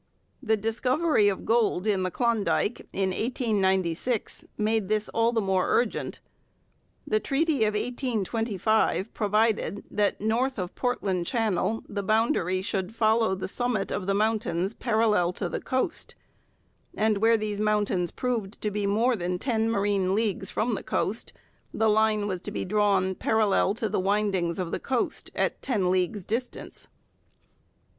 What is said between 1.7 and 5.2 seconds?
in the Klondike in 1896 made this